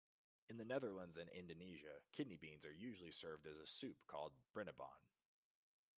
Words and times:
In 0.49 0.57
the 0.57 0.65
Netherlands 0.65 1.15
and 1.17 1.29
Indonesia, 1.29 1.99
kidney 2.11 2.35
beans 2.35 2.65
are 2.65 2.73
usually 2.73 3.11
served 3.11 3.45
as 3.45 3.69
soup 3.69 3.97
called 4.07 4.33
"brenebon". 4.51 4.97